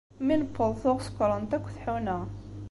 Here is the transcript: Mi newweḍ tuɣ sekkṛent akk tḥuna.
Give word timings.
Mi 0.25 0.35
newweḍ 0.39 0.71
tuɣ 0.81 0.97
sekkṛent 1.01 1.55
akk 1.57 1.65
tḥuna. 1.75 2.17